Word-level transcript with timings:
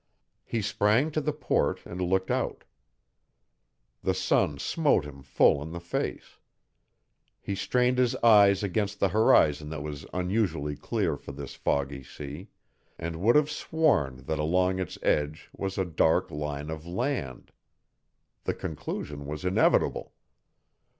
He 0.43 0.63
sprang 0.63 1.11
to 1.11 1.21
the 1.21 1.31
port 1.31 1.85
and 1.85 2.01
looked 2.01 2.31
out. 2.31 2.63
The 4.01 4.15
sun 4.15 4.57
smote 4.57 5.05
him 5.05 5.21
full 5.21 5.61
in 5.61 5.73
the 5.73 5.79
face. 5.79 6.39
He 7.39 7.53
strained 7.53 7.99
his 7.99 8.15
eyes 8.23 8.63
against 8.63 8.99
the 8.99 9.09
horizon 9.09 9.69
that 9.69 9.83
was 9.83 10.07
unusually 10.11 10.75
clear 10.75 11.17
for 11.17 11.33
this 11.33 11.53
foggy 11.53 12.01
sea, 12.01 12.49
and 12.97 13.17
would 13.21 13.35
have 13.35 13.51
sworn 13.51 14.23
that 14.25 14.39
along 14.39 14.79
its 14.79 14.97
edge 15.03 15.51
was 15.55 15.77
a 15.77 15.85
dark 15.85 16.31
line 16.31 16.71
of 16.71 16.83
land. 16.87 17.51
The 18.45 18.55
conclusion 18.55 19.27
was 19.27 19.45
inevitable. 19.45 20.13